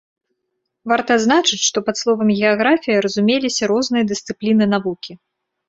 [0.91, 5.11] Варта адзначыць, што пад словам геаграфія разумеліся розныя дысцыпліны навукі.